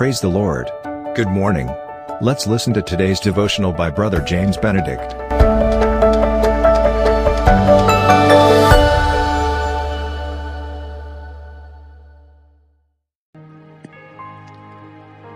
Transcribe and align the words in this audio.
Praise 0.00 0.18
the 0.18 0.28
Lord. 0.28 0.70
Good 1.14 1.28
morning. 1.28 1.68
Let's 2.22 2.46
listen 2.46 2.72
to 2.72 2.80
today's 2.80 3.20
devotional 3.20 3.70
by 3.70 3.90
Brother 3.90 4.22
James 4.22 4.56
Benedict. 4.56 5.14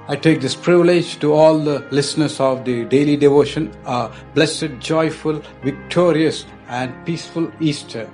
I 0.09 0.17
take 0.17 0.41
this 0.41 0.55
privilege 0.55 1.19
to 1.19 1.35
all 1.35 1.59
the 1.59 1.87
listeners 1.91 2.41
of 2.41 2.65
the 2.65 2.87
daily 2.87 3.19
devotion, 3.19 3.71
a 3.85 4.11
blessed, 4.33 4.79
joyful, 4.79 5.43
victorious, 5.63 6.47
and 6.69 6.91
peaceful 7.05 7.53
Easter. 7.61 8.09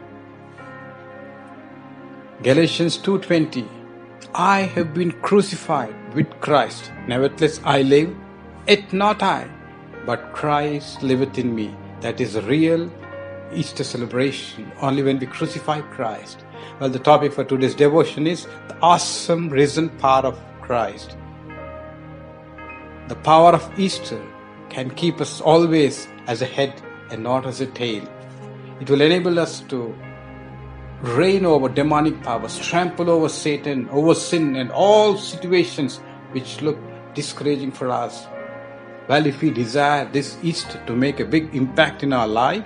Galatians 2.42 2.98
2:20 2.98 3.79
I 4.34 4.62
have 4.62 4.94
been 4.94 5.12
crucified 5.22 6.14
with 6.14 6.28
Christ. 6.40 6.92
Nevertheless 7.06 7.60
I 7.64 7.82
live, 7.82 8.14
yet 8.68 8.92
not 8.92 9.22
I, 9.22 9.50
but 10.06 10.32
Christ 10.32 11.02
liveth 11.02 11.38
in 11.38 11.54
me. 11.54 11.74
That 12.00 12.20
is 12.20 12.36
a 12.36 12.42
real 12.42 12.90
Easter 13.52 13.84
celebration 13.84 14.70
only 14.80 15.02
when 15.02 15.18
we 15.18 15.26
crucify 15.26 15.80
Christ. 15.80 16.44
Well, 16.78 16.90
the 16.90 16.98
topic 16.98 17.32
for 17.32 17.44
today's 17.44 17.74
devotion 17.74 18.26
is 18.26 18.46
the 18.68 18.78
awesome 18.80 19.48
risen 19.50 19.88
power 19.98 20.26
of 20.26 20.38
Christ. 20.62 21.16
The 23.08 23.16
power 23.16 23.52
of 23.52 23.78
Easter 23.78 24.24
can 24.68 24.90
keep 24.90 25.20
us 25.20 25.40
always 25.40 26.06
as 26.26 26.42
a 26.42 26.46
head 26.46 26.80
and 27.10 27.24
not 27.24 27.44
as 27.44 27.60
a 27.60 27.66
tail. 27.66 28.08
It 28.80 28.88
will 28.88 29.00
enable 29.00 29.38
us 29.40 29.60
to 29.62 29.94
reign 31.02 31.46
over 31.46 31.68
demonic 31.68 32.22
powers, 32.22 32.58
trample 32.58 33.10
over 33.10 33.28
Satan, 33.28 33.88
over 33.90 34.14
sin, 34.14 34.56
and 34.56 34.70
all 34.70 35.16
situations 35.16 35.98
which 36.32 36.60
look 36.60 36.78
discouraging 37.14 37.72
for 37.72 37.90
us. 37.90 38.26
Well, 39.08 39.26
if 39.26 39.40
we 39.40 39.50
desire 39.50 40.04
this 40.04 40.36
Easter 40.42 40.80
to 40.86 40.94
make 40.94 41.18
a 41.18 41.24
big 41.24 41.54
impact 41.54 42.02
in 42.02 42.12
our 42.12 42.28
life, 42.28 42.64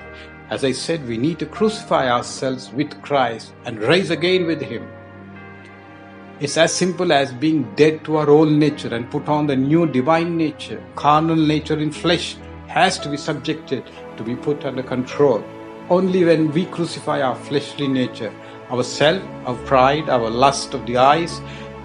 as 0.51 0.65
I 0.65 0.73
said, 0.73 1.07
we 1.07 1.17
need 1.17 1.39
to 1.39 1.47
crucify 1.47 2.11
ourselves 2.11 2.71
with 2.73 3.01
Christ 3.03 3.55
and 3.65 3.81
rise 3.81 4.11
again 4.11 4.47
with 4.47 4.61
Him. 4.61 4.87
It's 6.41 6.59
as 6.59 6.75
simple 6.75 7.13
as 7.13 7.33
being 7.33 7.73
dead 7.77 8.05
to 8.05 8.17
our 8.17 8.29
old 8.29 8.51
nature 8.51 8.95
and 8.95 9.11
put 9.11 9.29
on 9.29 9.47
the 9.47 9.57
new 9.57 9.87
divine 9.87 10.37
nature. 10.37 10.83
Carnal 10.97 11.37
nature 11.37 11.79
in 11.79 11.93
flesh 11.93 12.37
has 12.67 12.99
to 12.99 13.09
be 13.09 13.17
subjected 13.17 13.89
to 14.17 14.23
be 14.23 14.35
put 14.35 14.65
under 14.65 14.83
control. 14.83 15.43
Only 15.91 16.25
when 16.25 16.51
we 16.53 16.65
crucify 16.65 17.21
our 17.21 17.37
fleshly 17.37 17.89
nature, 17.89 18.33
our 18.71 18.83
self, 18.83 19.23
our 19.45 19.55
pride, 19.67 20.09
our 20.09 20.31
lust 20.31 20.73
of 20.73 20.87
the 20.87 20.97
eyes, 20.97 21.41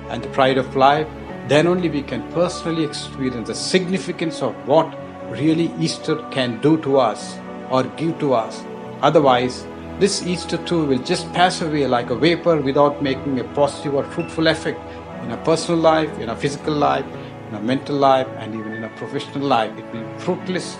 and 0.09 0.23
the 0.23 0.29
pride 0.29 0.57
of 0.57 0.75
life, 0.75 1.07
then 1.49 1.67
only 1.67 1.89
we 1.89 2.01
can 2.01 2.23
personally 2.31 2.83
experience 2.85 3.47
the 3.47 3.55
significance 3.55 4.41
of 4.41 4.55
what 4.67 4.97
really 5.29 5.71
Easter 5.79 6.15
can 6.31 6.61
do 6.61 6.77
to 6.77 6.97
us 6.97 7.37
or 7.69 7.83
give 7.83 8.17
to 8.19 8.33
us. 8.33 8.63
Otherwise, 9.01 9.67
this 9.99 10.25
Easter 10.25 10.57
too 10.65 10.85
will 10.85 10.99
just 10.99 11.31
pass 11.33 11.61
away 11.61 11.85
like 11.85 12.09
a 12.09 12.15
vapor 12.15 12.55
without 12.61 13.03
making 13.03 13.39
a 13.39 13.43
positive 13.53 13.95
or 13.95 14.03
fruitful 14.05 14.47
effect 14.47 14.79
in 15.23 15.31
our 15.31 15.43
personal 15.43 15.79
life, 15.79 16.17
in 16.19 16.29
our 16.29 16.37
physical 16.37 16.73
life, 16.73 17.05
in 17.49 17.55
our 17.55 17.61
mental 17.61 17.97
life, 17.97 18.27
and 18.37 18.55
even 18.55 18.71
in 18.71 18.83
our 18.83 18.95
professional 18.95 19.45
life. 19.45 19.77
It 19.77 19.85
will 19.93 20.03
be 20.03 20.19
fruitless 20.19 20.77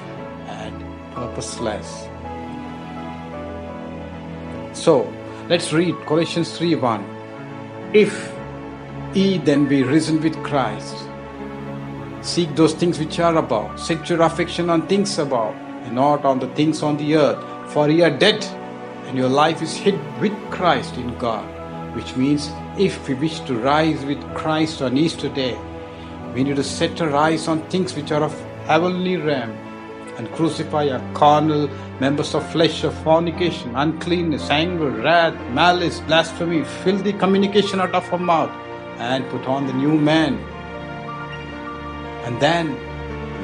and 0.48 0.86
purposeless. 1.14 2.08
So, 4.74 5.12
let's 5.48 5.74
read 5.74 5.96
Colossians 6.06 6.58
3 6.58 6.76
1. 6.76 7.92
If 7.94 8.32
ye 9.14 9.38
then 9.40 9.68
be 9.68 9.84
risen 9.84 10.22
with 10.22 10.36
Christ, 10.44 10.96
seek 12.22 12.56
those 12.56 12.74
things 12.74 13.00
which 13.00 13.20
are 13.20 13.36
above, 13.38 13.80
set 13.80 14.10
your 14.10 14.22
affection 14.22 14.70
on 14.70 14.88
things 14.88 15.18
above, 15.18 15.56
and 15.56 15.96
not 15.96 16.24
on 16.24 16.40
the 16.40 16.48
things 16.54 16.84
on 16.84 16.98
the 16.98 17.16
earth, 17.16 17.72
for 17.74 17.90
ye 17.90 18.02
are 18.04 18.16
dead 18.16 18.46
and 19.10 19.18
your 19.18 19.28
life 19.30 19.64
is 19.64 19.76
hid 19.76 20.00
with 20.22 20.34
Christ 20.52 20.96
in 20.98 21.18
God, 21.18 21.44
which 21.96 22.16
means 22.16 22.52
if 22.78 23.08
we 23.08 23.16
wish 23.16 23.40
to 23.42 23.58
rise 23.58 24.06
with 24.06 24.22
Christ 24.36 24.84
on 24.84 24.98
Easter 24.98 25.30
Day, 25.30 25.58
we 26.36 26.44
need 26.44 26.58
to 26.58 26.64
set 26.64 27.02
our 27.02 27.16
eyes 27.16 27.48
on 27.48 27.68
things 27.70 27.96
which 27.96 28.12
are 28.12 28.24
of 28.24 28.40
heavenly 28.68 29.18
realm 29.18 29.58
and 30.20 30.30
crucify 30.34 30.90
our 30.90 31.14
carnal 31.14 31.70
members 32.02 32.36
of 32.36 32.46
flesh 32.52 32.84
of 32.84 32.94
fornication, 33.04 33.74
uncleanness, 33.78 34.50
anger, 34.50 34.92
wrath, 34.92 35.34
malice, 35.52 36.02
blasphemy, 36.02 36.66
filthy 36.84 37.14
communication 37.14 37.80
out 37.80 37.96
of 37.96 38.12
our 38.12 38.20
mouth, 38.20 38.52
and 39.00 39.28
put 39.30 39.48
on 39.48 39.66
the 39.66 39.72
new 39.72 39.98
man. 39.98 40.38
And 42.26 42.38
then 42.42 42.76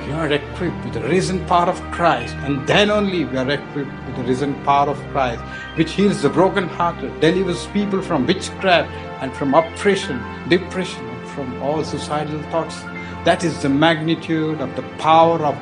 we 0.05 0.11
are 0.11 0.29
equipped 0.29 0.83
with 0.83 0.93
the 0.95 1.07
risen 1.07 1.45
power 1.45 1.69
of 1.69 1.81
Christ, 1.91 2.35
and 2.43 2.67
then 2.67 2.91
only 2.91 3.23
we 3.23 3.37
are 3.37 3.49
equipped 3.49 3.95
with 4.05 4.17
the 4.17 4.23
risen 4.23 4.53
power 4.65 4.89
of 4.89 4.99
Christ, 5.11 5.41
which 5.77 5.93
heals 5.93 6.21
the 6.23 6.29
brokenhearted, 6.29 7.21
delivers 7.21 7.67
people 7.67 8.01
from 8.01 8.27
witchcraft 8.27 8.91
and 9.21 9.33
from 9.33 9.53
oppression, 9.53 10.21
depression, 10.49 11.07
and 11.07 11.29
from 11.29 11.61
all 11.61 11.85
suicidal 11.85 12.41
thoughts. 12.51 12.81
That 13.23 13.45
is 13.45 13.61
the 13.61 13.69
magnitude 13.69 14.59
of 14.59 14.75
the 14.75 14.83
power 14.99 15.39
of 15.39 15.55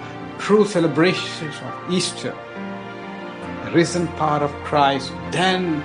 true 0.44 0.66
celebrations 0.66 1.56
of 1.64 1.74
Easter. 1.90 2.36
The 3.64 3.72
risen 3.72 4.08
power 4.20 4.44
of 4.44 4.52
Christ 4.66 5.14
then 5.32 5.82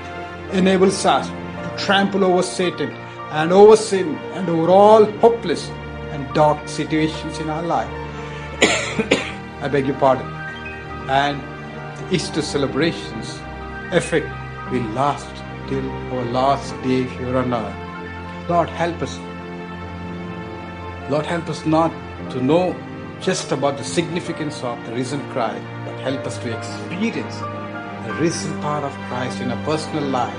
enables 0.51 1.07
us 1.07 1.29
to 1.29 1.85
trample 1.85 2.25
over 2.25 2.43
Satan 2.43 2.91
and 3.31 3.53
over 3.53 3.77
sin 3.77 4.17
and 4.35 4.49
over 4.49 4.69
all 4.69 5.05
hopeless 5.21 5.69
and 6.11 6.27
dark 6.35 6.67
situations 6.67 7.39
in 7.39 7.49
our 7.49 7.63
life. 7.63 7.89
I 9.63 9.69
beg 9.71 9.87
your 9.87 9.97
pardon. 10.01 10.27
And 11.09 11.41
the 12.01 12.17
Easter 12.17 12.43
celebrations 12.43 13.39
effect 13.93 14.27
will 14.73 14.89
last 14.91 15.33
till 15.69 15.89
our 16.13 16.25
last 16.33 16.73
day 16.83 17.05
here 17.05 17.37
on 17.37 17.55
earth. 17.55 18.51
Lord, 18.51 18.69
help 18.71 19.01
us. 19.03 19.17
Lord, 21.09 21.27
help 21.27 21.49
us 21.49 21.65
not 21.65 21.93
to 22.33 22.43
know 22.43 22.75
just 23.21 23.51
about 23.51 23.77
the 23.77 23.85
significance 23.85 24.63
of 24.63 24.85
the 24.87 24.93
risen 24.93 25.21
Christ, 25.31 25.65
but 25.85 25.99
help 26.01 26.25
us 26.27 26.39
to 26.39 26.57
experience 26.57 27.37
the 28.07 28.15
risen 28.15 28.59
power 28.61 28.87
of 28.87 28.93
Christ 29.09 29.41
in 29.41 29.51
our 29.51 29.65
personal 29.65 30.05
life. 30.05 30.39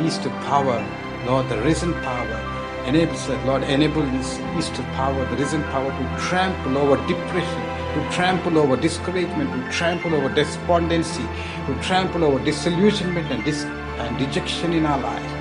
Easter 0.00 0.28
power, 0.44 0.84
Lord, 1.26 1.48
the 1.48 1.60
risen 1.62 1.94
power 1.94 2.84
enables 2.86 3.26
that, 3.26 3.46
Lord, 3.46 3.62
enable 3.62 4.02
this 4.02 4.38
Easter 4.56 4.82
power, 4.94 5.24
the 5.30 5.36
risen 5.36 5.62
power 5.64 5.90
to 5.90 6.20
trample 6.28 6.76
over 6.76 6.96
depression, 7.06 7.62
to 7.94 8.10
trample 8.12 8.58
over 8.58 8.76
discouragement, 8.76 9.50
to 9.50 9.72
trample 9.72 10.14
over 10.14 10.28
despondency, 10.34 11.26
to 11.66 11.74
trample 11.82 12.24
over 12.24 12.44
disillusionment 12.44 13.30
and, 13.32 13.42
dis- 13.44 13.64
and 13.64 14.18
dejection 14.18 14.74
in 14.74 14.84
our 14.84 15.00
lives, 15.00 15.32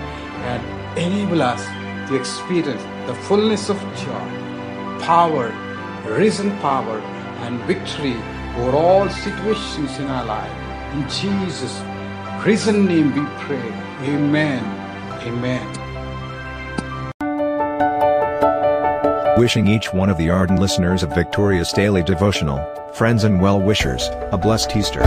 and 0.45 0.97
enable 0.97 1.41
us 1.41 1.65
to 2.09 2.15
experience 2.15 2.81
the 3.07 3.15
fullness 3.15 3.69
of 3.69 3.77
joy, 3.97 4.99
power, 5.01 5.51
risen 6.05 6.51
power, 6.59 6.99
and 7.43 7.59
victory 7.61 8.15
over 8.57 8.77
all 8.77 9.09
situations 9.09 9.97
in 9.99 10.07
our 10.07 10.25
life. 10.25 10.51
In 10.93 11.07
Jesus' 11.09 11.81
risen 12.45 12.85
name 12.85 13.13
we 13.13 13.25
pray. 13.43 13.71
Amen. 14.01 14.63
Amen. 15.27 15.79
Wishing 19.37 19.67
each 19.67 19.91
one 19.91 20.09
of 20.09 20.17
the 20.17 20.29
ardent 20.29 20.59
listeners 20.59 21.01
of 21.03 21.13
Victorious 21.15 21.73
Daily 21.73 22.03
Devotional, 22.03 22.59
friends 22.93 23.23
and 23.23 23.41
well 23.41 23.59
wishers, 23.59 24.09
a 24.31 24.37
blessed 24.37 24.75
Easter. 24.75 25.01